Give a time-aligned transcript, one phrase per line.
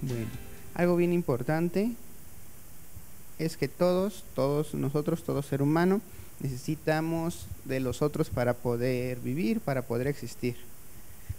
[0.00, 0.26] Bueno,
[0.74, 1.90] algo bien importante
[3.38, 6.00] es que todos, todos nosotros, todo ser humano,
[6.40, 10.56] necesitamos de los otros para poder vivir, para poder existir.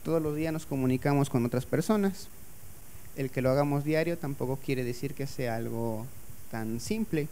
[0.03, 2.27] Todos los días nos comunicamos con otras personas.
[3.15, 6.05] El que lo hagamos diario tampoco quiere decir que sea algo
[6.51, 7.29] tan simple.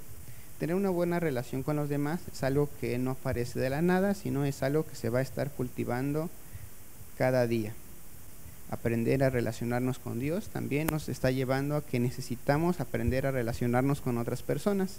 [0.59, 4.13] Tener una buena relación con los demás es algo que no aparece de la nada,
[4.13, 6.29] sino es algo que se va a estar cultivando
[7.17, 7.73] cada día.
[8.69, 14.01] Aprender a relacionarnos con Dios también nos está llevando a que necesitamos aprender a relacionarnos
[14.01, 14.97] con otras personas.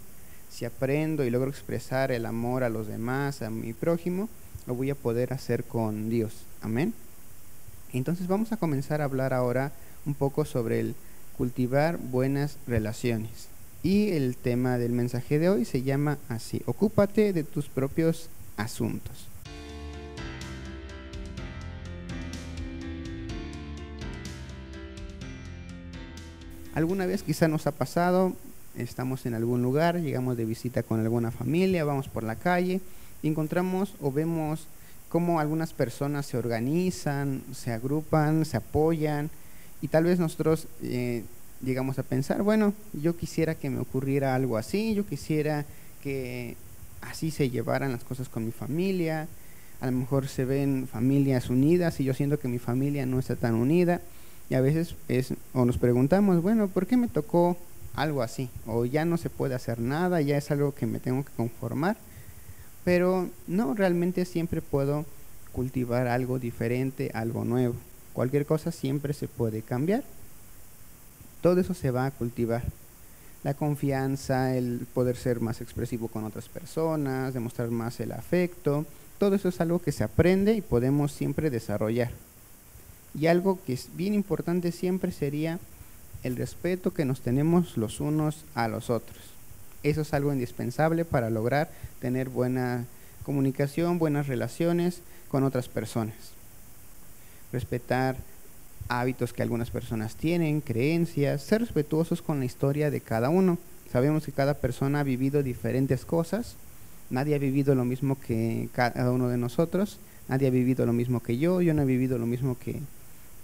[0.50, 4.30] Si aprendo y logro expresar el amor a los demás, a mi prójimo,
[4.66, 6.44] lo voy a poder hacer con Dios.
[6.62, 6.94] Amén.
[7.92, 9.72] Entonces vamos a comenzar a hablar ahora
[10.06, 10.94] un poco sobre el
[11.36, 13.48] cultivar buenas relaciones.
[13.82, 19.28] Y el tema del mensaje de hoy se llama así, ocúpate de tus propios asuntos.
[26.78, 28.34] Alguna vez quizá nos ha pasado,
[28.76, 32.80] estamos en algún lugar, llegamos de visita con alguna familia, vamos por la calle
[33.20, 34.68] y encontramos o vemos
[35.08, 39.28] cómo algunas personas se organizan, se agrupan, se apoyan
[39.82, 41.24] y tal vez nosotros eh,
[41.64, 45.64] llegamos a pensar, bueno, yo quisiera que me ocurriera algo así, yo quisiera
[46.00, 46.54] que
[47.00, 49.26] así se llevaran las cosas con mi familia,
[49.80, 53.34] a lo mejor se ven familias unidas y yo siento que mi familia no está
[53.34, 54.00] tan unida
[54.50, 57.56] y a veces es, o nos preguntamos, bueno, ¿por qué me tocó
[57.94, 58.48] algo así?
[58.66, 61.96] O ya no se puede hacer nada, ya es algo que me tengo que conformar.
[62.84, 65.04] Pero no, realmente siempre puedo
[65.52, 67.74] cultivar algo diferente, algo nuevo.
[68.14, 70.02] Cualquier cosa siempre se puede cambiar.
[71.42, 72.62] Todo eso se va a cultivar.
[73.44, 78.84] La confianza, el poder ser más expresivo con otras personas, demostrar más el afecto,
[79.18, 82.10] todo eso es algo que se aprende y podemos siempre desarrollar.
[83.14, 85.58] Y algo que es bien importante siempre sería
[86.22, 89.18] el respeto que nos tenemos los unos a los otros.
[89.82, 91.70] Eso es algo indispensable para lograr
[92.00, 92.84] tener buena
[93.22, 96.16] comunicación, buenas relaciones con otras personas.
[97.52, 98.16] Respetar
[98.88, 103.58] hábitos que algunas personas tienen, creencias, ser respetuosos con la historia de cada uno.
[103.92, 106.56] Sabemos que cada persona ha vivido diferentes cosas,
[107.10, 109.98] nadie ha vivido lo mismo que cada uno de nosotros,
[110.28, 112.80] nadie ha vivido lo mismo que yo, yo no he vivido lo mismo que,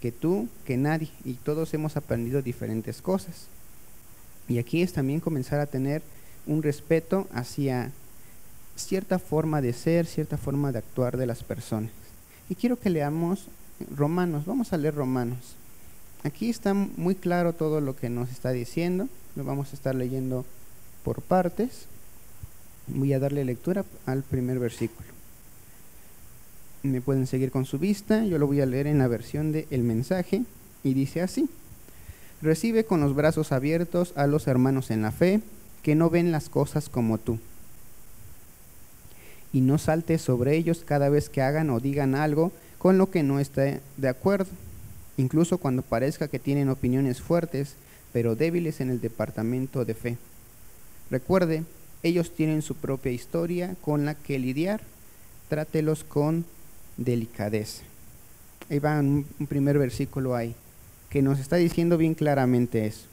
[0.04, 3.47] que tú, que nadie, y todos hemos aprendido diferentes cosas.
[4.50, 6.03] Y aquí es también comenzar a tener
[6.47, 7.91] un respeto hacia
[8.76, 11.91] cierta forma de ser, cierta forma de actuar de las personas.
[12.50, 13.47] Y quiero que leamos
[13.97, 15.56] Romanos, vamos a leer Romanos.
[16.22, 20.44] Aquí está muy claro todo lo que nos está diciendo, lo vamos a estar leyendo
[21.03, 21.86] por partes.
[22.88, 25.13] Voy a darle lectura al primer versículo
[26.89, 29.67] me pueden seguir con su vista, yo lo voy a leer en la versión de
[29.71, 30.43] El mensaje
[30.83, 31.49] y dice así,
[32.43, 35.41] recibe con los brazos abiertos a los hermanos en la fe
[35.83, 37.39] que no ven las cosas como tú.
[39.53, 43.22] Y no saltes sobre ellos cada vez que hagan o digan algo con lo que
[43.22, 44.51] no esté de acuerdo,
[45.16, 47.77] incluso cuando parezca que tienen opiniones fuertes,
[48.12, 50.19] pero débiles en el departamento de fe.
[51.11, 51.65] Recuerde,
[52.03, 54.83] ellos tienen su propia historia con la que lidiar,
[55.49, 56.45] trátelos con
[56.97, 57.82] delicadeza.
[58.71, 60.55] Ahí va un, primer versículo ahí,
[61.10, 63.06] que nos está diciendo bien claramente eso.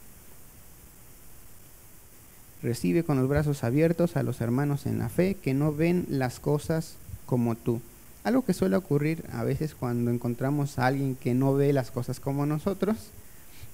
[2.64, 6.40] Recibe con los brazos abiertos a los hermanos en la fe que no ven las
[6.40, 7.82] cosas como tú.
[8.24, 12.20] Algo que suele ocurrir a veces cuando encontramos a alguien que no ve las cosas
[12.20, 12.98] como nosotros,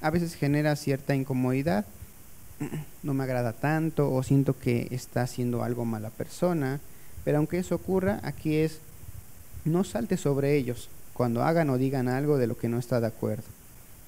[0.01, 1.85] a veces genera cierta incomodidad,
[3.03, 6.79] no me agrada tanto o siento que está haciendo algo mala persona,
[7.25, 8.79] pero aunque eso ocurra, aquí es
[9.67, 13.07] no salte sobre ellos cuando hagan o digan algo de lo que no está de
[13.07, 13.43] acuerdo.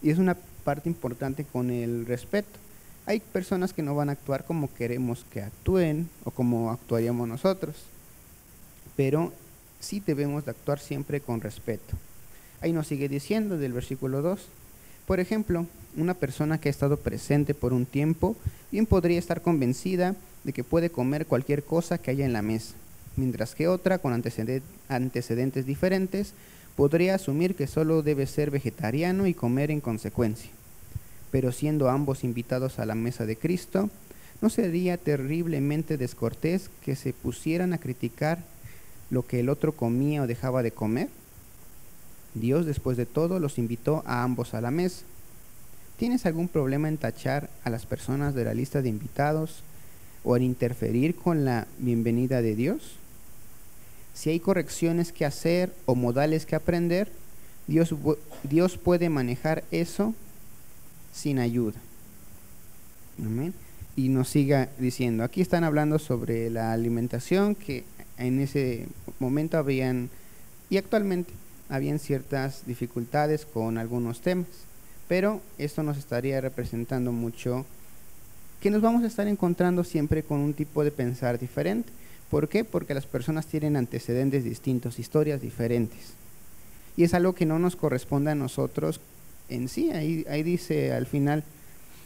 [0.02, 2.60] Y es una parte importante con el respeto.
[3.06, 7.76] Hay personas que no van a actuar como queremos que actúen o como actuaríamos nosotros,
[8.96, 9.34] pero
[9.80, 11.98] sí debemos de actuar siempre con respeto.
[12.62, 14.48] Ahí nos sigue diciendo del versículo 2,
[15.08, 15.66] por ejemplo,
[15.98, 18.36] una persona que ha estado presente por un tiempo
[18.72, 22.76] bien podría estar convencida de que puede comer cualquier cosa que haya en la mesa
[23.16, 26.34] mientras que otra, con antecedentes diferentes,
[26.76, 30.50] podría asumir que solo debe ser vegetariano y comer en consecuencia.
[31.32, 33.90] Pero siendo ambos invitados a la mesa de Cristo,
[34.42, 38.40] ¿no sería terriblemente descortés que se pusieran a criticar
[39.10, 41.10] lo que el otro comía o dejaba de comer?
[42.34, 45.04] Dios, después de todo, los invitó a ambos a la mesa.
[45.98, 49.64] ¿Tienes algún problema en tachar a las personas de la lista de invitados
[50.24, 52.99] o en interferir con la bienvenida de Dios?
[54.20, 57.10] Si hay correcciones que hacer o modales que aprender,
[57.68, 57.96] Dios,
[58.44, 60.14] Dios puede manejar eso
[61.14, 61.80] sin ayuda.
[63.18, 63.54] Amén.
[63.96, 67.86] Y nos siga diciendo, aquí están hablando sobre la alimentación que
[68.18, 68.88] en ese
[69.20, 70.10] momento habían,
[70.70, 71.32] y actualmente
[71.70, 74.48] habían ciertas dificultades con algunos temas,
[75.08, 77.66] pero esto nos estaría representando mucho
[78.60, 81.90] que nos vamos a estar encontrando siempre con un tipo de pensar diferente.
[82.30, 82.64] ¿Por qué?
[82.64, 86.14] Porque las personas tienen antecedentes distintos, historias diferentes.
[86.96, 89.00] Y es algo que no nos corresponde a nosotros
[89.50, 89.92] en sí.
[89.92, 91.44] Ahí, ahí dice al final,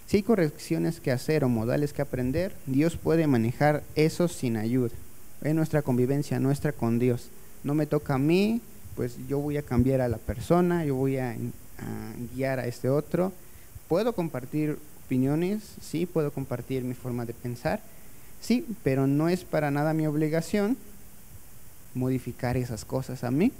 [0.07, 4.93] si hay correcciones que hacer o modales que aprender, Dios puede manejar eso sin ayuda.
[5.41, 7.29] Es nuestra convivencia nuestra con Dios.
[7.63, 8.61] No me toca a mí,
[8.95, 11.35] pues yo voy a cambiar a la persona, yo voy a, a
[12.33, 13.33] guiar a este otro.
[13.87, 17.81] Puedo compartir opiniones, sí, puedo compartir mi forma de pensar,
[18.43, 20.75] Sí, pero no es para nada mi obligación
[21.93, 23.53] modificar esas cosas a mí.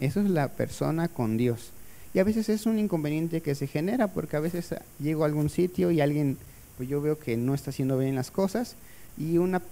[0.00, 1.70] Eso es la persona con Dios.
[2.12, 5.48] Y a veces es un inconveniente que se genera porque a veces llego a algún
[5.48, 6.36] sitio y alguien,
[6.76, 8.76] pues yo veo que no está haciendo bien las cosas
[9.16, 9.62] y una,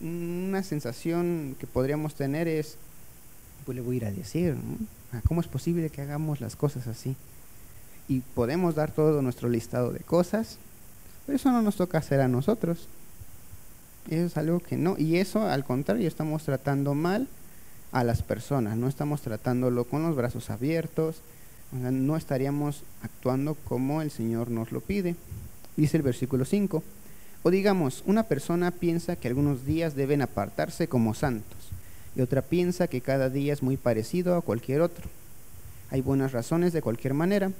[0.00, 2.76] una sensación que podríamos tener es,
[3.66, 4.56] pues le voy a ir a decir,
[5.12, 7.16] ah, ¿cómo es posible que hagamos las cosas así?
[8.08, 10.56] Y podemos dar todo nuestro listado de cosas,
[11.26, 12.88] pero eso no nos toca hacer a nosotros.
[14.08, 14.96] Eso es algo que no.
[14.98, 17.28] Y eso, al contrario, estamos tratando mal
[17.92, 18.76] a las personas.
[18.76, 21.16] No estamos tratándolo con los brazos abiertos.
[21.72, 25.16] no estaríamos actuando como el Señor nos lo pide.
[25.76, 26.82] Dice el versículo 5.
[27.42, 31.56] O digamos, una persona piensa que algunos días deben apartarse como santos
[32.16, 35.08] y otra piensa que cada día es muy parecido a cualquier otro.
[35.90, 37.52] Hay buenas razones de cualquier manera.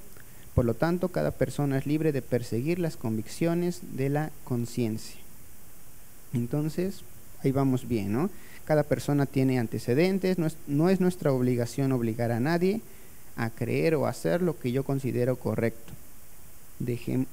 [0.55, 5.26] Por lo tanto, cada persona es libre de perseguir las convicciones de la conciencia.
[6.33, 7.03] Entonces,
[7.43, 8.31] ahí vamos bien, ¿no?
[8.65, 12.81] Cada persona tiene antecedentes, no es, nuestra obligación obligar a nadie
[13.37, 15.93] a creer o hacer lo que yo considero correcto.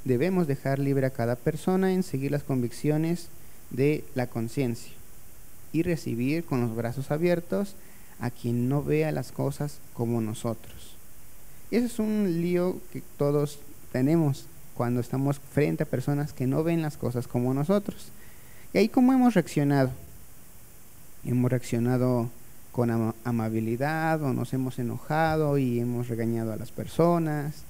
[0.04, 3.30] debemos dejar libre a cada persona en seguir las convicciones
[3.72, 4.94] de la conciencia
[5.72, 7.76] y recibir con los brazos abiertos
[8.20, 10.96] a quien no vea las cosas como nosotros.
[11.72, 13.60] Ese es un lío que todos
[13.92, 14.46] tenemos
[14.76, 18.12] cuando estamos frente a personas que no ven las cosas como nosotros.
[18.74, 19.92] ¿Y ahí cómo hemos reaccionado?
[21.24, 22.30] Hemos reaccionado
[22.72, 27.66] con amabilidad o nos hemos enojado y hemos regañado a las personas,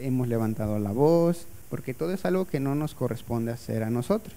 [0.00, 4.34] hemos levantado la voz, porque todo es algo que no nos corresponde hacer a nosotros.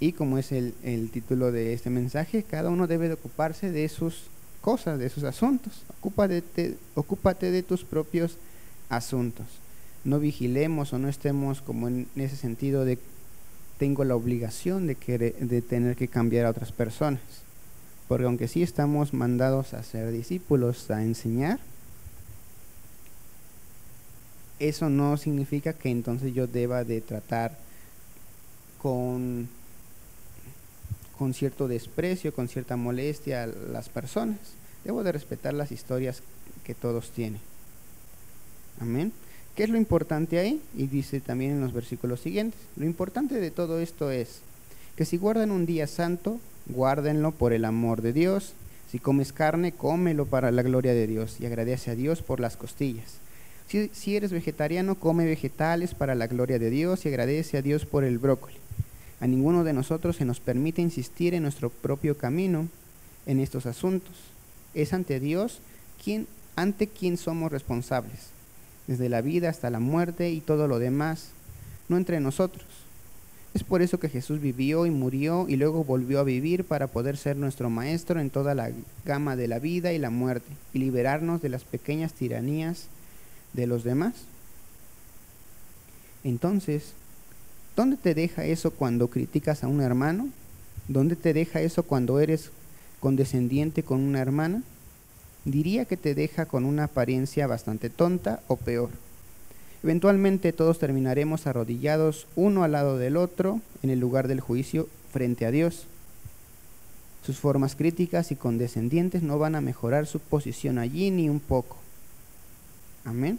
[0.00, 4.24] Y como es el, título de este mensaje, cada uno debe de ocuparse de sus
[4.60, 5.82] cosas, de sus asuntos.
[5.98, 8.36] Ocúpate, ocúpate de tus propios
[8.90, 9.46] asuntos.
[10.04, 12.98] No vigilemos o no estemos como en ese sentido de
[13.80, 14.94] tengo la obligación de,
[15.40, 17.22] de tener que cambiar a otras personas.
[18.08, 21.58] Porque aunque sí estamos mandados a ser discípulos, a enseñar,
[24.58, 27.56] eso no significa que entonces yo deba de tratar
[28.82, 29.48] con,
[31.18, 34.36] con cierto desprecio, con cierta molestia a las personas.
[34.84, 36.22] Debo de respetar las historias
[36.64, 37.40] que todos tienen.
[38.78, 39.10] Amén.
[39.56, 40.60] ¿Qué es lo importante ahí?
[40.76, 44.40] Y dice también en los versículos siguientes, lo importante de todo esto es
[44.96, 48.54] que si guardan un día santo, guárdenlo por el amor de Dios.
[48.90, 52.56] Si comes carne, cómelo para la gloria de Dios y agradece a Dios por las
[52.56, 53.18] costillas.
[53.92, 58.02] Si, eres vegetariano, come vegetales para la gloria de Dios y agradece a Dios por
[58.02, 58.56] el brócoli.
[59.20, 62.68] A ninguno de nosotros se nos permite insistir en nuestro propio camino
[63.26, 64.14] en estos asuntos.
[64.74, 65.60] Es ante Dios
[66.02, 66.26] quien,
[66.56, 68.39] ante quien somos responsables
[68.86, 71.30] desde la vida hasta la muerte y todo lo demás,
[71.88, 72.64] no entre nosotros.
[73.52, 77.16] Es por eso que Jesús vivió y murió y luego volvió a vivir para poder
[77.16, 78.70] ser nuestro Maestro en toda la
[79.04, 82.86] gama de la vida y la muerte y liberarnos de las pequeñas tiranías
[83.52, 84.14] de los demás.
[86.22, 86.92] Entonces,
[87.74, 90.28] ¿dónde te deja eso cuando criticas a un hermano?
[90.86, 92.50] ¿Dónde te deja eso cuando eres
[93.00, 94.62] condescendiente con una hermana?
[95.44, 98.90] Diría que te deja con una apariencia bastante tonta o peor.
[99.82, 105.46] Eventualmente todos terminaremos arrodillados uno al lado del otro en el lugar del juicio frente
[105.46, 105.86] a Dios.
[107.24, 111.76] Sus formas críticas y condescendientes no van a mejorar su posición allí ni un poco.
[113.04, 113.38] Amén.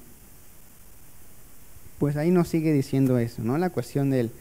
[1.99, 3.57] Pues ahí nos sigue diciendo eso, ¿no?
[3.59, 4.31] La cuestión del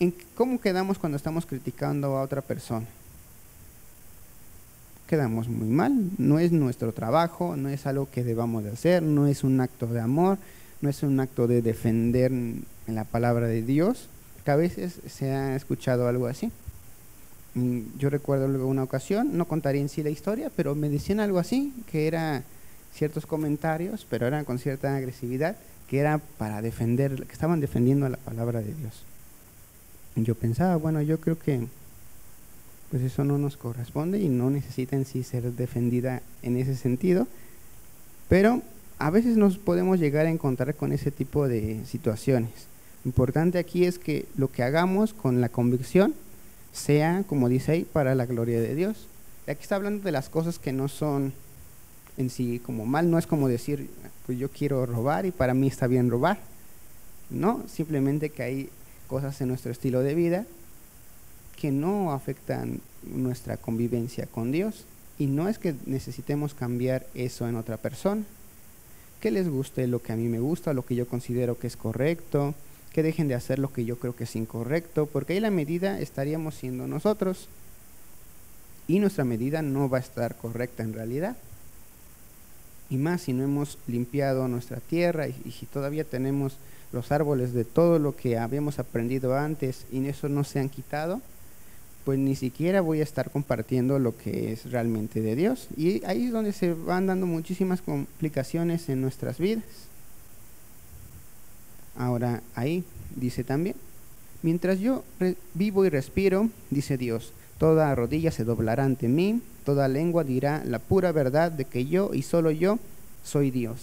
[0.00, 2.86] ¿en cómo quedamos cuando estamos criticando a otra persona
[5.12, 5.92] quedamos muy mal.
[6.16, 9.86] No es nuestro trabajo, no es algo que debamos de hacer, no es un acto
[9.86, 10.38] de amor,
[10.80, 14.08] no es un acto de defender en la palabra de Dios,
[14.42, 16.50] que a veces se ha escuchado algo así.
[17.98, 21.74] Yo recuerdo una ocasión, no contaré en sí la historia, pero me decían algo así,
[21.90, 22.42] que era
[22.94, 25.56] ciertos comentarios, pero eran con cierta agresividad,
[25.88, 29.02] que era para defender, que estaban defendiendo la palabra de Dios.
[30.16, 31.66] Yo pensaba, bueno, yo creo que
[32.92, 37.26] pues eso no nos corresponde y no necesita en sí ser defendida en ese sentido,
[38.28, 38.60] pero
[38.98, 42.50] a veces nos podemos llegar a encontrar con ese tipo de situaciones.
[43.06, 46.14] Importante aquí es que lo que hagamos con la convicción
[46.74, 49.06] sea, como dice ahí, para la gloria de Dios.
[49.46, 51.32] Aquí está hablando de las cosas que no son
[52.18, 53.88] en sí como mal, no es como decir,
[54.26, 56.40] pues yo quiero robar y para mí está bien robar.
[57.30, 58.68] No, simplemente que hay
[59.08, 60.46] cosas en nuestro estilo de vida
[61.62, 64.84] que no afectan nuestra convivencia con Dios.
[65.16, 68.24] Y no es que necesitemos cambiar eso en otra persona.
[69.20, 71.76] Que les guste lo que a mí me gusta, lo que yo considero que es
[71.76, 72.56] correcto,
[72.92, 76.00] que dejen de hacer lo que yo creo que es incorrecto, porque ahí la medida
[76.00, 77.46] estaríamos siendo nosotros.
[78.88, 81.36] Y nuestra medida no va a estar correcta en realidad
[82.90, 86.58] y más si no hemos limpiado nuestra tierra y, si todavía tenemos
[86.92, 91.22] los árboles de todo lo que habíamos aprendido antes y eso no se han quitado,
[92.04, 95.68] pues ni siquiera voy a estar compartiendo lo que es realmente de Dios.
[95.76, 99.64] Y ahí es donde se van dando muchísimas complicaciones en nuestras vidas.
[101.96, 102.84] Ahora ahí
[103.16, 103.76] dice también,
[104.42, 105.04] mientras yo
[105.54, 110.78] vivo y respiro, dice Dios, toda rodilla se doblará ante mí Toda lengua dirá la
[110.80, 112.78] pura verdad de que yo y solo yo
[113.24, 113.78] soy Dios.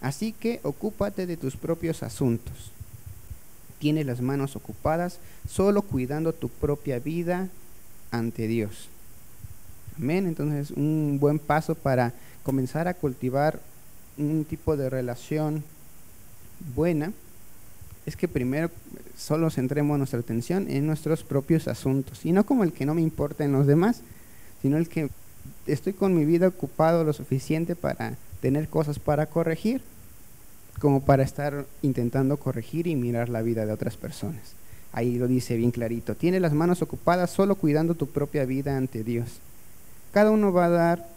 [0.00, 2.70] Así que ocúpate de tus propios asuntos.
[3.84, 7.50] Tienes las manos ocupadas solo cuidando tu propia vida
[8.10, 8.88] ante Dios.
[9.98, 10.26] Amén.
[10.26, 12.14] Entonces, un buen paso para
[12.44, 13.60] comenzar a cultivar
[14.16, 15.62] un tipo de relación
[16.74, 17.12] buena
[18.06, 18.70] es que primero
[19.18, 23.02] solo centremos nuestra atención en nuestros propios asuntos y no como el que no me
[23.02, 24.00] importa en los demás,
[24.62, 25.10] sino el que
[25.66, 29.82] estoy con mi vida ocupado lo suficiente para tener cosas para corregir,
[30.78, 34.54] como para estar intentando corregir y mirar la vida de otras personas.
[34.92, 39.02] Ahí lo dice bien clarito, tiene las manos ocupadas solo cuidando tu propia vida ante
[39.02, 39.40] Dios.
[40.12, 41.08] Cada uno va a dar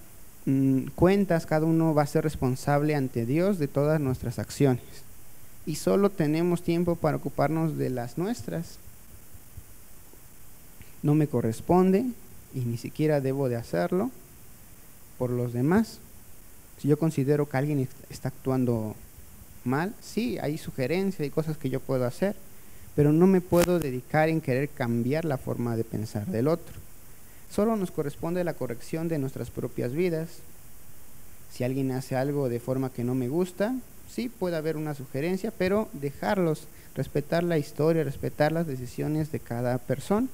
[0.46, 4.84] mm, cuentas, cada uno va a ser responsable ante Dios de todas nuestras acciones.
[5.66, 8.80] Y solo tenemos tiempo para ocuparnos de las nuestras.
[11.04, 12.06] No me corresponde,
[12.56, 14.10] y ni siquiera debo de hacerlo
[15.20, 16.00] por los demás.
[16.82, 18.96] Si yo considero que alguien está actuando
[19.68, 22.36] mal, sí, hay sugerencias, hay cosas que yo puedo hacer,
[22.96, 26.76] pero no me puedo dedicar en querer cambiar la forma de pensar del otro.
[27.52, 30.30] Solo nos corresponde la corrección de nuestras propias vidas.
[31.54, 33.76] Si alguien hace algo de forma que no me gusta,
[34.10, 36.64] sí puede haber una sugerencia, pero dejarlos,
[36.96, 40.28] respetar la historia, respetar las decisiones de cada persona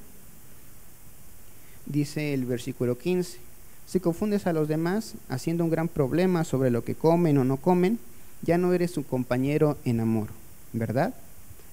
[1.86, 3.38] dice el versículo 15,
[3.86, 7.58] si confundes a los demás haciendo un gran problema sobre lo que comen o no
[7.58, 7.98] comen,
[8.44, 10.28] ya no eres su compañero en amor,
[10.72, 11.14] ¿verdad?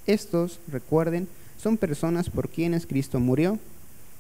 [0.08, 1.28] Estos, recuerden,
[1.62, 3.60] son personas por quienes Cristo murió.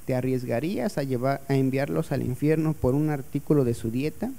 [0.05, 4.31] ¿Te arriesgarías a, llevar, a enviarlos al infierno por un artículo de su dieta?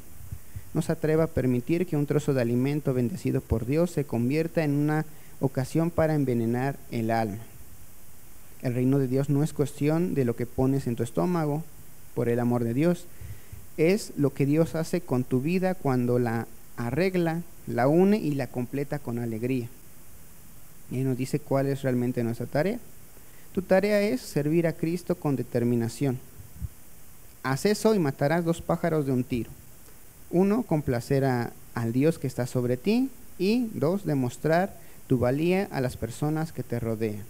[0.74, 4.64] No se atreva a permitir que un trozo de alimento bendecido por Dios se convierta
[4.64, 5.04] en una
[5.40, 7.38] ocasión para envenenar el alma.
[8.62, 11.64] El reino de Dios no es cuestión de lo que pones en tu estómago,
[12.14, 13.06] por el amor de Dios.
[13.76, 16.46] Es lo que Dios hace con tu vida cuando la
[16.86, 19.68] arregla, la une y la completa con alegría.
[20.90, 22.78] Y nos dice cuál es realmente nuestra tarea.
[23.52, 26.18] Tu tarea es servir a Cristo con determinación.
[27.42, 29.50] Haz eso y matarás dos pájaros de un tiro.
[30.30, 33.10] Uno, complacer al Dios que está sobre ti.
[33.38, 37.24] Y dos, demostrar tu valía a las personas que te rodean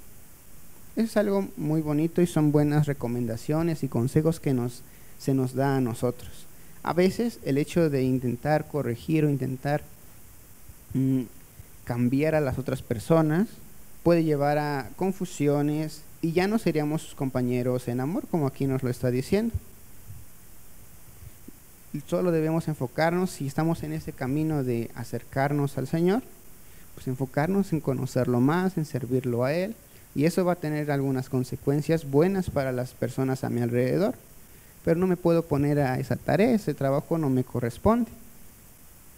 [0.96, 4.82] es algo muy bonito y son buenas recomendaciones y consejos que nos,
[5.18, 6.46] se nos da a nosotros.
[6.82, 9.82] A veces el hecho de intentar corregir o intentar
[10.94, 11.22] mm,
[11.84, 13.48] cambiar a las otras personas
[14.02, 18.82] puede llevar a confusiones y ya no seríamos sus compañeros en amor, como aquí nos
[18.82, 19.54] lo está diciendo.
[21.92, 26.22] Y solo debemos enfocarnos, si estamos en ese camino de acercarnos al Señor,
[26.94, 29.74] pues enfocarnos en conocerlo más, en servirlo a Él,
[30.14, 34.14] y eso va a tener algunas consecuencias buenas para las personas a mi alrededor.
[34.84, 38.10] Pero no me puedo poner a esa tarea, ese trabajo no me corresponde.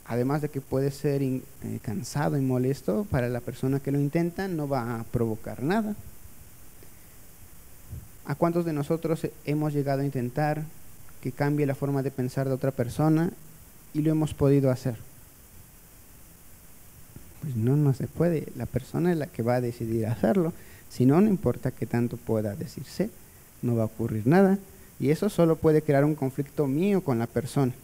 [0.06, 1.40] Además de que puede ser eh,
[1.83, 5.94] cansado y molesto para la persona que lo intenta, no va a provocar nada.
[8.26, 10.62] ¿A cuántos de nosotros hemos llegado a intentar
[11.23, 13.30] que cambie la forma de pensar de otra persona
[13.94, 14.97] y lo hemos podido hacer?
[17.40, 18.49] Pues no, no se puede.
[18.56, 20.52] La persona es la que va a decidir hacerlo.
[20.90, 23.11] Si no, no importa qué tanto pueda decirse,
[23.62, 24.59] no va a ocurrir nada.
[25.05, 27.75] Y eso solo puede crear un conflicto mío con la persona.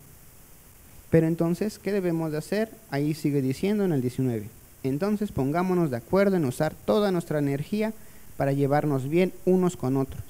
[1.11, 2.71] Pero entonces, ¿qué debemos de hacer?
[2.91, 4.49] Ahí sigue diciendo en el 19.
[4.85, 7.93] Entonces pongámonos de acuerdo en usar toda nuestra energía
[8.39, 10.23] para llevarnos bien unos con otros.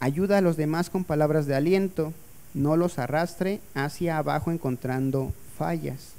[0.00, 2.12] Ayuda a los demás con palabras de aliento,
[2.54, 6.14] no los arrastre hacia abajo encontrando fallas.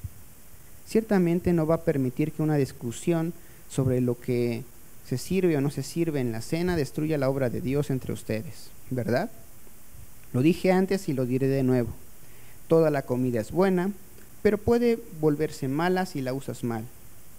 [0.87, 3.33] Ciertamente no va a permitir que una discusión
[3.69, 4.63] sobre lo que
[5.05, 8.13] se sirve o no se sirve en la cena destruya la obra de Dios entre
[8.13, 9.29] ustedes, ¿verdad?
[10.33, 11.89] Lo dije antes y lo diré de nuevo.
[12.67, 13.91] Toda la comida es buena,
[14.41, 16.83] pero puede volverse mala si la usas mal,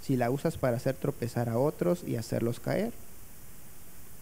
[0.02, 2.93] si la usas para hacer tropezar a otros y hacerlos caer.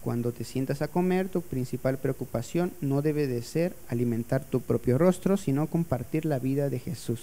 [0.01, 4.99] Cuando te sientas a comer, tu principal preocupación no debe de ser alimentar tu propio
[4.99, 7.21] rostro, sino compartir la vida de Jesús.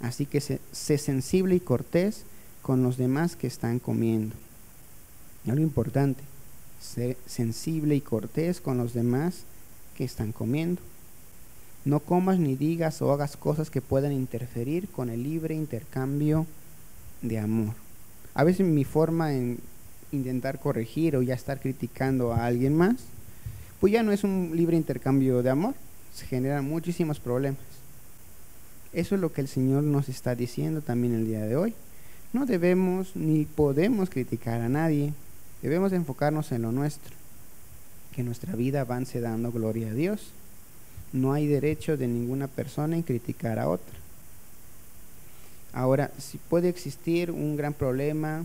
[0.00, 2.22] Así que sé, sensible y cortés
[2.62, 4.36] con los demás que están comiendo.
[5.44, 6.22] lo importante,
[6.80, 9.42] sé sensible y cortés con los demás
[9.94, 10.82] que están comiendo.
[11.84, 16.46] No comas ni digas o hagas cosas que puedan interferir con el libre intercambio
[17.22, 17.74] de amor.
[18.34, 19.58] A veces mi forma en
[20.12, 22.96] intentar corregir o ya estar criticando a alguien más,
[23.80, 25.74] pues ya no es un libre intercambio de amor,
[26.14, 27.60] se generan muchísimos problemas.
[28.92, 31.74] Eso es lo que el Señor nos está diciendo también el día de hoy.
[32.32, 35.12] No debemos ni podemos criticar a nadie,
[35.62, 37.14] debemos enfocarnos en lo nuestro,
[38.14, 40.30] que nuestra vida avance dando gloria a Dios.
[41.12, 43.94] No hay derecho de ninguna persona en criticar a otra.
[45.72, 48.44] Ahora, si puede existir un gran problema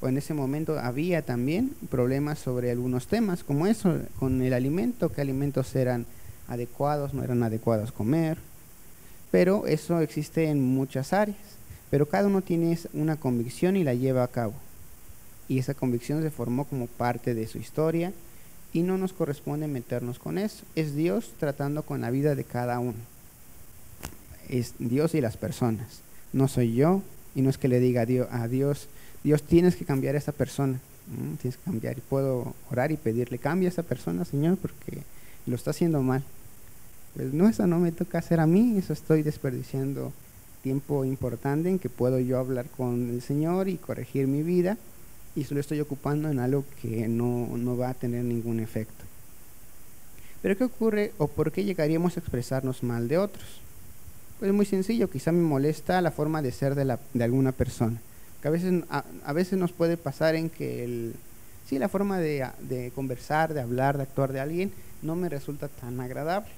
[0.00, 5.12] o en ese momento había también problemas sobre algunos temas, como eso, con el alimento,
[5.12, 6.06] qué alimentos eran
[6.46, 8.38] adecuados, no eran adecuados comer,
[9.30, 11.36] pero eso existe en muchas áreas,
[11.90, 14.54] pero cada uno tiene una convicción y la lleva a cabo,
[15.48, 18.12] y esa convicción se formó como parte de su historia
[18.72, 22.78] y no nos corresponde meternos con eso, es Dios tratando con la vida de cada
[22.78, 22.98] uno,
[24.48, 26.00] es Dios y las personas,
[26.32, 27.02] no soy yo,
[27.34, 28.88] y no es que le diga a Dios,
[29.24, 30.80] Dios, tienes que cambiar a esa persona.
[31.40, 31.98] Tienes que cambiar.
[31.98, 35.02] Y puedo orar y pedirle, cambia a esa persona, Señor, porque
[35.46, 36.22] lo está haciendo mal.
[37.14, 40.12] Pues no, eso no me toca hacer a mí, eso estoy desperdiciando
[40.62, 44.76] tiempo importante en que puedo yo hablar con el Señor y corregir mi vida
[45.38, 49.04] y solo estoy ocupando en algo que no, no va a tener ningún efecto.
[50.42, 53.44] Pero ¿qué ocurre o por qué llegaríamos a expresarnos mal de otros?
[54.38, 58.00] Pues muy sencillo, quizá me molesta la forma de ser de, de alguna persona
[58.40, 61.14] que a veces, a, veces nos puede pasar en que el,
[61.68, 64.72] sí, la forma de, de, conversar, de hablar, de actuar de alguien
[65.02, 66.50] no me resulta tan agradable.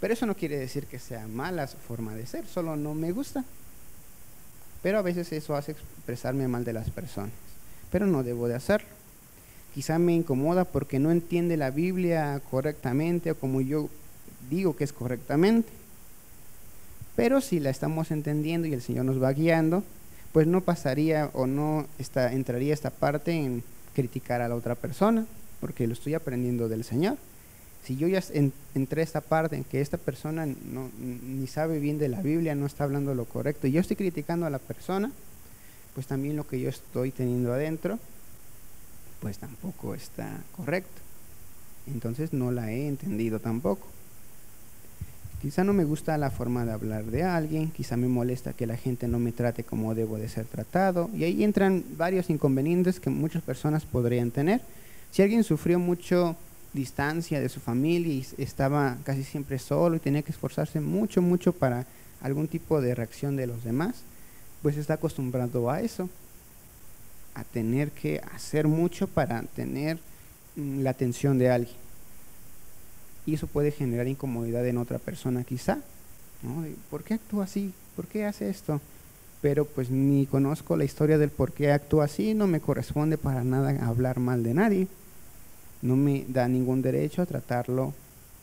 [0.00, 3.12] Pero eso no quiere decir que sea mala su forma de ser, solo no me
[3.12, 3.44] gusta.
[4.82, 7.32] Pero a veces eso hace expresarme mal de las personas,
[7.90, 8.88] pero no debo de hacerlo.
[9.74, 13.88] Quizá me incomoda porque no entiende la Biblia correctamente o como yo
[14.48, 15.70] digo que es correctamente.
[17.16, 19.84] Pero si la estamos entendiendo y el Señor nos va guiando,
[20.32, 23.62] pues no pasaría o no está, entraría esta parte en
[23.94, 25.26] criticar a la otra persona,
[25.60, 27.16] porque lo estoy aprendiendo del Señor.
[27.84, 28.22] Si yo ya
[28.74, 32.54] entré a esta parte en que esta persona no, ni sabe bien de la Biblia,
[32.54, 35.10] no está hablando lo correcto, y yo estoy criticando a la persona,
[35.94, 37.98] pues también lo que yo estoy teniendo adentro,
[39.20, 41.00] pues tampoco está correcto.
[41.86, 43.86] Entonces no la he entendido tampoco.
[45.42, 48.76] Quizá no me gusta la forma de hablar de alguien, quizá me molesta que la
[48.76, 53.08] gente no me trate como debo de ser tratado, y ahí entran varios inconvenientes que
[53.08, 54.60] muchas personas podrían tener.
[55.10, 56.36] Si alguien sufrió mucho
[56.74, 61.52] distancia de su familia y estaba casi siempre solo y tenía que esforzarse mucho, mucho
[61.54, 61.86] para
[62.20, 64.04] algún tipo de reacción de los demás,
[64.62, 66.08] pues está acostumbrado a eso,
[67.34, 69.98] a tener que hacer mucho para tener
[70.56, 71.80] mm, la atención de alguien
[73.26, 75.78] y eso puede generar incomodidad en otra persona quizá.
[76.42, 76.64] ¿no?
[76.90, 77.72] ¿Por qué actúa así?
[77.96, 78.80] ¿Por qué hace esto?
[79.40, 83.44] Pero pues ni conozco la historia del por qué actúa así, no me corresponde para
[83.44, 84.88] nada hablar mal de nadie.
[85.82, 87.94] No me da ningún derecho a tratarlo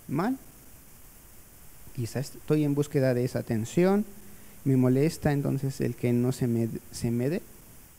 [0.07, 0.37] mal.
[1.95, 4.05] Quizá estoy en búsqueda de esa atención,
[4.67, 7.41] me molesta entonces el que no se me, se me dé.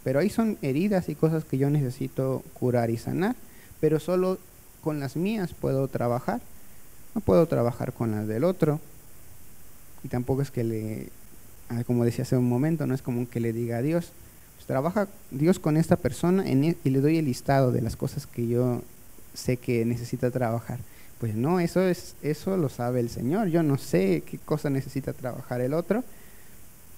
[0.04, 3.34] Pero ahí son heridas y cosas que yo necesito curar y sanar.
[3.80, 4.38] Pero solo
[4.82, 6.40] con las mías puedo trabajar.
[7.14, 8.80] No puedo trabajar con las del otro.
[10.04, 11.08] Y tampoco es que le,
[11.70, 14.12] ah, como decía hace un momento, no es como que le diga a Dios,
[14.56, 18.26] pues trabaja Dios con esta persona e, y le doy el listado de las cosas
[18.26, 18.82] que yo
[19.34, 20.78] sé que necesita trabajar.
[21.18, 23.48] Pues no, eso es eso lo sabe el Señor.
[23.48, 26.04] Yo no sé qué cosa necesita trabajar el otro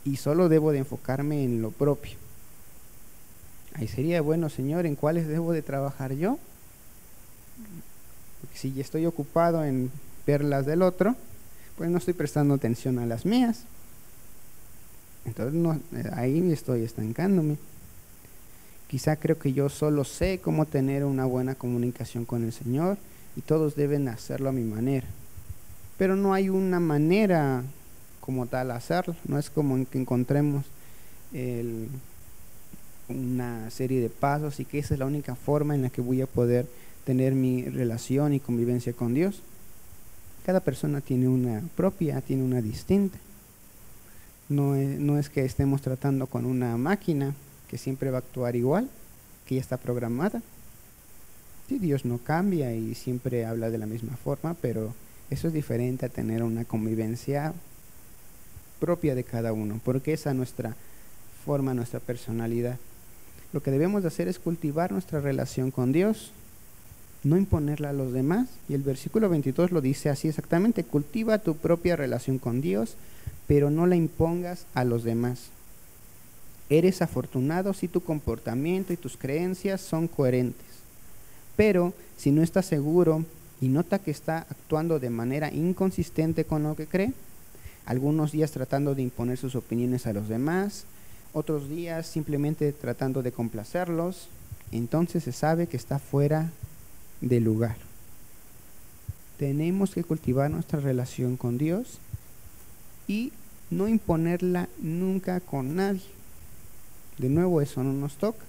[0.05, 2.17] y solo debo de enfocarme en lo propio.
[3.75, 6.39] Ahí sería bueno, Señor, ¿en cuáles debo de trabajar yo?
[8.55, 9.91] si estoy ocupado en
[10.27, 11.17] ver las del otro,
[11.77, 13.65] pues no estoy prestando atención a las mías.
[15.25, 15.81] Entonces no,
[16.13, 17.57] ahí estoy estancándome.
[18.89, 22.99] Quizá creo que yo solo sé cómo tener una buena comunicación con el Señor
[23.37, 25.07] y todos deben hacerlo a mi manera.
[25.97, 27.63] Pero no hay una manera
[28.31, 29.16] como tal hacerlo.
[29.27, 30.64] No es como que encontremos
[33.09, 36.23] una serie de pasos y que esa es la única forma en la que voy
[36.23, 36.69] a poder
[37.05, 39.43] tener mi relación y convivencia con Dios.
[40.47, 43.19] Cada persona tiene una propia, tiene una distinta.
[44.49, 47.35] No es, no es que estemos tratando con una máquina
[47.66, 48.88] que siempre va a actuar igual,
[49.45, 50.40] que ya está programada.
[51.69, 54.95] Sí, Dios no cambia y siempre habla de la misma forma, pero
[55.31, 57.55] eso es diferente a tener una convivencia
[58.81, 60.75] propia de cada uno, porque esa es nuestra
[61.45, 62.79] forma, nuestra personalidad.
[63.53, 66.33] Lo que debemos de hacer es cultivar nuestra relación con Dios,
[67.23, 68.49] no imponerla a los demás.
[68.69, 72.97] Y el versículo 22 lo dice así exactamente, cultiva tu propia relación con Dios,
[73.47, 75.51] pero no la impongas a los demás.
[76.69, 80.66] Eres afortunado si tu comportamiento y tus creencias son coherentes.
[81.57, 83.25] Pero si no estás seguro
[83.61, 87.12] y nota que está actuando de manera inconsistente con lo que cree,
[87.87, 90.85] algunos días tratando de imponer sus opiniones a los demás,
[91.33, 94.29] otros días simplemente tratando de complacerlos,
[94.73, 96.51] entonces se sabe que está fuera
[97.21, 97.77] de lugar.
[99.38, 101.99] Tenemos que cultivar nuestra relación con Dios
[103.09, 103.33] y
[103.71, 106.03] no imponerla nunca con nadie.
[107.19, 108.45] De nuevo, eso no nos toca.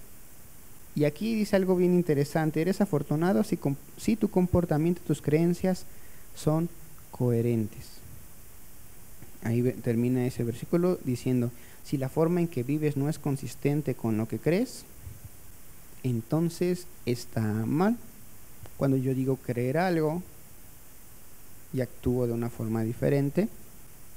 [0.96, 3.58] Y aquí dice algo bien interesante, eres afortunado si,
[3.98, 5.86] si tu comportamiento, tus creencias
[6.36, 6.68] son
[7.12, 8.01] coherentes.
[9.44, 11.52] Ahí termina ese versículo diciendo,
[11.84, 14.86] si la forma en que vives no es consistente con lo que crees,
[16.04, 17.98] entonces está mal.
[18.78, 20.22] Cuando yo digo creer algo
[21.74, 23.48] y actúo de una forma diferente,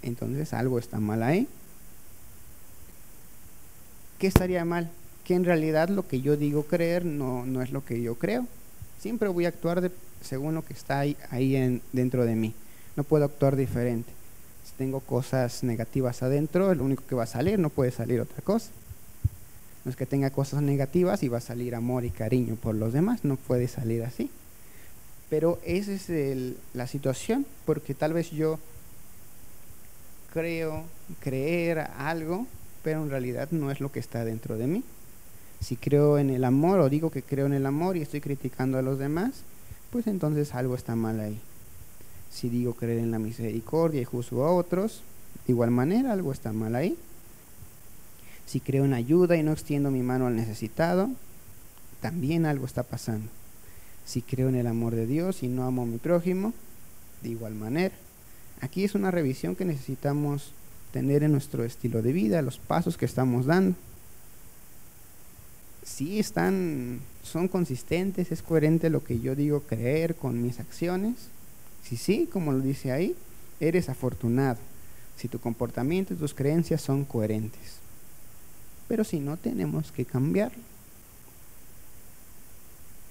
[0.02, 1.48] entonces algo está mal ahí.
[4.24, 4.90] ¿qué estaría mal?
[5.22, 8.46] Que en realidad lo que yo digo creer no, no es lo que yo creo.
[8.98, 9.90] Siempre voy a actuar
[10.22, 12.54] según lo que está ahí, ahí en, dentro de mí.
[12.96, 14.10] No puedo actuar diferente.
[14.64, 18.42] Si tengo cosas negativas adentro, lo único que va a salir, no puede salir otra
[18.42, 18.70] cosa.
[19.85, 22.92] No es que tenga cosas negativas y va a salir amor y cariño por los
[22.92, 24.31] demás, no puede salir así.
[25.29, 28.59] Pero esa es la situación, porque tal vez yo
[30.33, 30.85] creo,
[31.20, 32.46] creer algo
[32.85, 34.85] pero en realidad no es lo que está dentro de mí.
[35.61, 38.79] Si creo en el amor o digo que creo en el amor y estoy criticando
[38.79, 39.33] a los demás,
[39.90, 41.40] pues entonces algo está mal ahí.
[42.35, 45.03] Si digo creer en la misericordia y juzgo a otros,
[45.47, 46.99] de igual manera algo está mal ahí.
[48.44, 51.11] Si creo en ayuda y no extiendo mi mano al necesitado,
[52.01, 53.29] también algo está pasando.
[54.05, 56.53] Si creo en el amor de Dios y no amo a mi prójimo,
[57.23, 57.94] de igual manera.
[58.61, 60.51] Aquí es una revisión que necesitamos
[60.92, 63.77] tener en nuestro estilo de vida, los pasos que estamos dando.
[65.85, 71.29] Si están, son consistentes, es coherente lo que yo digo creer con mis acciones.
[71.85, 73.14] Si sí, como lo dice ahí,
[73.61, 74.59] eres afortunado.
[75.16, 77.79] Si tu comportamiento y tus creencias son coherentes.
[78.88, 80.62] Pero si no, tenemos que cambiarlo.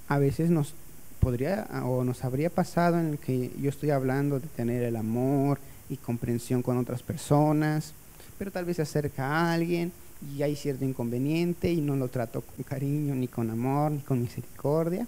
[0.09, 0.73] A veces nos
[1.19, 5.59] podría o nos habría pasado en el que yo estoy hablando de tener el amor,
[5.89, 7.93] y comprensión con otras personas,
[8.37, 9.91] pero tal vez se acerca a alguien
[10.35, 14.21] y hay cierto inconveniente y no lo trato con cariño, ni con amor, ni con
[14.21, 15.07] misericordia,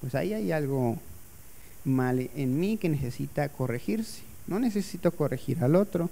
[0.00, 0.96] pues ahí hay algo
[1.84, 4.22] mal en mí que necesita corregirse.
[4.46, 6.10] No necesito corregir al otro,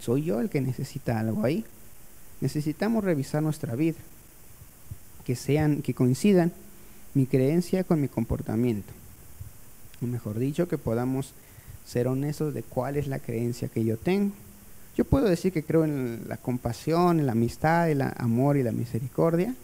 [0.00, 1.64] soy yo el que necesita algo ahí.
[2.40, 3.98] Necesitamos revisar nuestra vida,
[5.24, 6.52] que sean, que coincidan
[7.14, 8.92] mi creencia con mi comportamiento.
[10.02, 11.32] O mejor dicho, que podamos
[11.86, 14.32] ser honestos de cuál es la creencia que yo tengo.
[14.96, 18.72] Yo puedo decir que creo en la compasión, en la amistad, el amor y la
[18.72, 19.54] misericordia,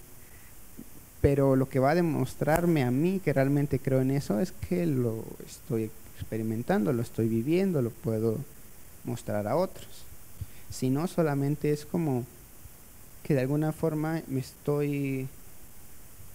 [1.22, 4.84] pero lo que va a demostrarme a mí que realmente creo en eso es que
[4.84, 8.36] lo estoy experimentando, lo estoy viviendo, lo puedo
[9.04, 10.04] mostrar a otros.
[10.70, 12.26] Si no, solamente es como
[13.22, 15.28] que de alguna forma me estoy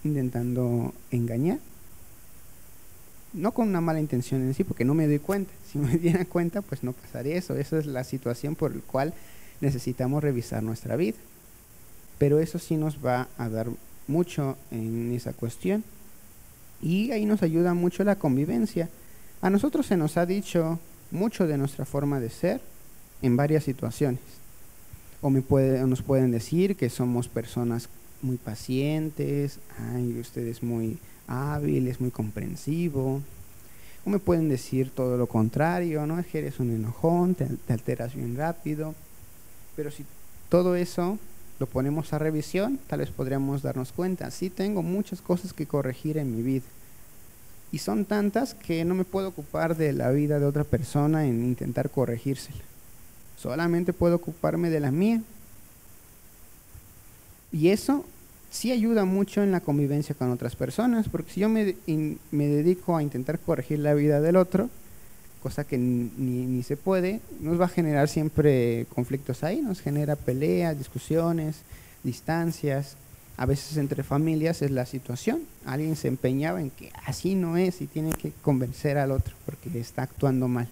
[0.04, 1.60] intentando engañar
[3.38, 5.52] no con una mala intención en sí, porque no me doy cuenta.
[5.71, 7.56] Si me diera cuenta, pues no pasaría eso.
[7.56, 9.13] Esa es la situación por la cual
[9.60, 11.17] necesitamos revisar nuestra vida.
[12.17, 13.67] Pero eso sí nos va a dar
[14.07, 15.83] mucho en esa cuestión.
[16.81, 18.89] Y ahí nos ayuda mucho la convivencia.
[19.41, 20.79] A nosotros se nos ha dicho
[21.11, 22.61] mucho de nuestra forma de ser
[23.21, 24.21] en varias situaciones.
[25.21, 27.89] O, me puede, nos pueden decir que somos personas
[28.21, 33.21] muy pacientes, ay, ustedes muy hábil, es muy comprensivo.
[34.05, 36.19] O me pueden decir todo lo contrario, ¿no?
[36.19, 38.95] Es que eres un enojón, te, alteras bien rápido.
[39.75, 40.05] Pero si
[40.49, 41.17] todo eso
[41.59, 46.17] lo ponemos a revisión, tal vez podríamos darnos cuenta, sí tengo muchas cosas que corregir
[46.17, 46.65] en mi vida.
[47.71, 51.43] Y son tantas que no me puedo ocupar de la vida de otra persona en
[51.43, 52.63] intentar corregírsela.
[53.37, 55.21] Solamente puedo ocuparme de la mía.
[57.51, 58.05] Y eso
[58.49, 61.75] sí ayuda mucho en la convivencia con otras personas, porque si yo me,
[62.31, 64.69] me dedico a intentar corregir la vida del otro,
[65.47, 70.17] cosa que ni, ni, se puede, nos va a generar siempre conflictos ahí, nos genera
[70.17, 71.60] peleas, discusiones,
[72.03, 72.97] distancias.
[73.38, 75.43] A veces entre familias es la situación.
[75.65, 79.69] Alguien se empeñaba en que así no es y tiene que convencer al otro porque
[79.79, 80.67] está actuando mal.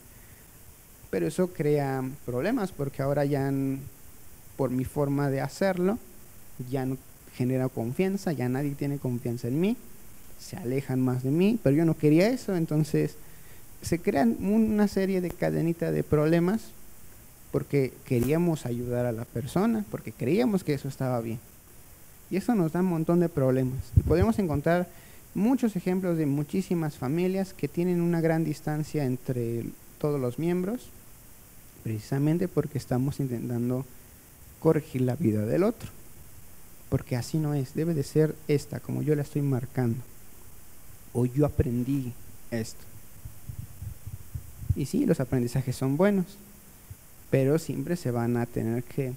[1.09, 3.49] Pero eso crea problemas porque ahora ya
[4.57, 5.99] por mi forma de hacerlo
[6.69, 6.97] ya no
[7.33, 9.77] genera confianza, ya nadie tiene confianza en mí,
[10.37, 13.15] se alejan más de mí, pero yo no quería eso, entonces
[13.81, 16.61] se crean una serie de cadenitas de problemas
[17.51, 21.39] porque queríamos ayudar a la persona, porque creíamos que eso estaba bien.
[22.29, 23.79] Y eso nos da un montón de problemas.
[23.95, 24.89] Y podemos encontrar
[25.33, 29.65] muchos ejemplos de muchísimas familias que tienen una gran distancia entre
[29.99, 30.87] todos los miembros,
[31.83, 33.85] precisamente porque estamos intentando
[34.59, 35.89] corregir la vida del otro.
[36.89, 39.99] Porque así no es, debe de ser esta, como yo la estoy marcando.
[41.13, 42.13] O yo aprendí
[42.51, 42.83] esto.
[44.75, 46.25] Y sí, los aprendizajes son buenos,
[47.31, 49.13] pero siempre se van a tener que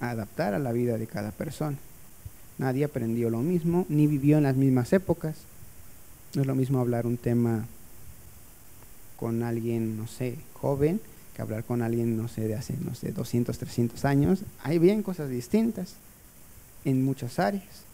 [0.00, 1.76] adaptar a la vida de cada persona.
[2.58, 5.36] Nadie aprendió lo mismo, ni vivió en las mismas épocas.
[6.34, 7.66] No es lo mismo hablar un tema
[9.16, 11.00] con alguien, no sé, joven,
[11.34, 14.42] que hablar con alguien, no sé, de hace, no sé, 200, 300 años.
[14.64, 15.94] Hay bien cosas distintas
[16.84, 17.84] en muchas áreas.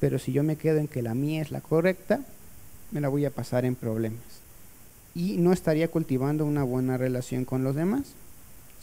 [0.00, 2.20] Pero si yo me quedo en que la mía es la correcta,
[2.90, 4.43] me la voy a pasar en problemas
[5.14, 8.02] y no estaría cultivando una buena relación con los demás.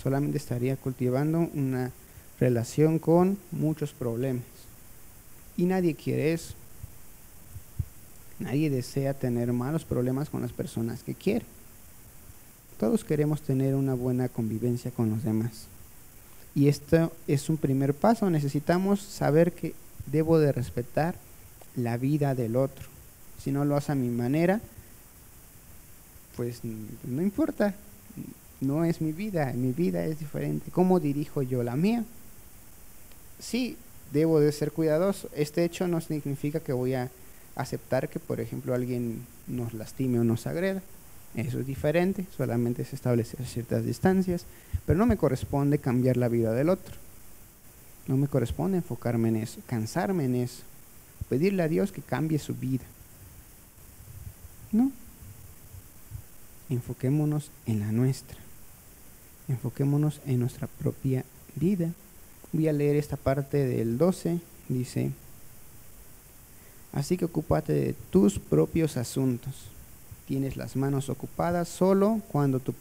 [0.02, 1.92] Solamente estaría cultivando una
[2.40, 4.44] relación con muchos problemas.
[5.58, 6.54] Y nadie quiere eso.
[8.40, 11.46] Nadie desea tener malos problemas con las personas que quiere.
[12.80, 15.68] Todos queremos tener una buena convivencia con los demás.
[16.56, 18.30] Y esto es un primer paso.
[18.30, 19.76] Necesitamos saber que
[20.08, 21.16] debo de respetar
[21.76, 22.88] la vida del otro.
[23.38, 24.62] Si no lo hace a mi manera,
[26.42, 27.76] pues no importa,
[28.62, 30.72] no es mi vida, mi vida es diferente.
[30.72, 32.04] ¿Cómo dirijo yo la mía?
[33.40, 33.78] Sí,
[34.12, 35.30] debo de ser cuidadoso.
[35.36, 37.12] Este hecho no significa que voy a
[37.56, 40.82] aceptar que, por ejemplo, alguien nos lastime o nos agreda.
[41.36, 44.46] Eso es diferente, solamente se establecen ciertas distancias,
[44.88, 46.96] pero no me corresponde cambiar la vida del otro.
[48.08, 50.64] No me corresponde enfocarme en eso, cansarme en eso,
[51.30, 52.86] pedirle a Dios que cambie su vida.
[54.72, 54.92] No,
[56.72, 58.38] enfoquémonos en la nuestra.
[59.48, 61.24] Enfoquémonos en nuestra propia
[61.56, 61.92] vida.
[62.54, 64.40] Voy a leer esta parte del 12.
[64.70, 65.12] Dice,
[66.94, 69.68] así que ocúpate de tus propios asuntos.
[70.28, 72.74] Tienes las manos ocupadas solo, cuando tu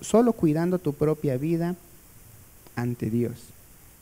[0.00, 1.76] solo cuidando tu propia vida
[2.74, 3.36] ante Dios.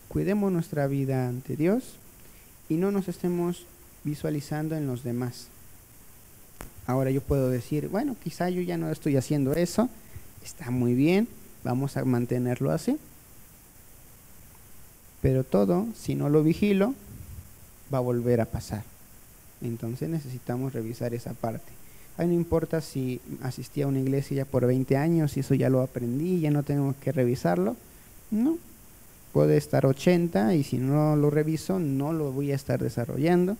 [0.09, 1.97] Cuidemos nuestra vida ante Dios
[2.71, 3.67] y no nos estemos
[4.05, 5.49] visualizando en los demás.
[6.89, 9.91] Ahora yo puedo decir, bueno, quizá yo ya no estoy haciendo eso,
[10.43, 11.29] está muy bien,
[11.63, 12.97] vamos a mantenerlo así.
[15.21, 16.95] Pero todo, si no lo vigilo,
[17.93, 18.85] va a volver a pasar.
[19.61, 21.71] Entonces necesitamos revisar esa parte.
[22.17, 25.69] Ahí no importa si asistí a una iglesia ya por 20 años y eso ya
[25.69, 27.77] lo aprendí, ya no tengo que revisarlo.
[28.31, 28.57] No,
[29.35, 33.59] puede estar 80 y si no lo reviso no lo voy a estar desarrollando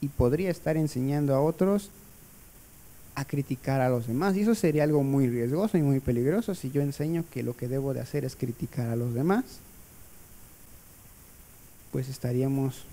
[0.00, 1.92] y podría estar enseñando a otros
[3.18, 4.36] a criticar a los demás.
[4.36, 7.66] Y eso sería algo muy riesgoso y muy peligroso si yo enseño que lo que
[7.66, 9.44] debo de hacer es criticar a los demás.
[11.90, 12.84] Pues estaríamos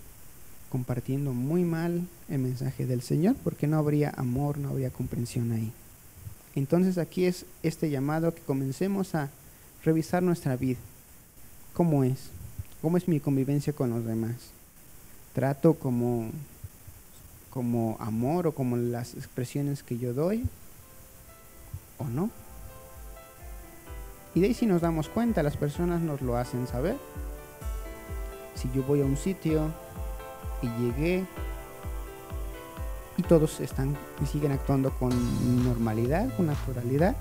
[0.69, 5.71] compartiendo muy mal el mensaje del Señor porque no habría amor, no habría comprensión ahí.
[6.55, 9.29] Entonces aquí es este llamado que comencemos a
[9.83, 10.79] revisar nuestra vida.
[11.73, 12.29] ¿Cómo es?
[12.81, 14.35] ¿Cómo es mi convivencia con los demás?
[15.33, 16.31] ¿Trato como
[17.55, 20.43] como amor o como las expresiones que yo doy
[21.97, 22.29] o no.
[24.33, 26.97] Y de ahí si nos damos cuenta, las personas nos lo hacen saber.
[28.55, 29.71] Si yo voy a un sitio
[30.61, 31.25] y llegué
[33.15, 37.15] y todos están y siguen actuando con normalidad, con naturalidad,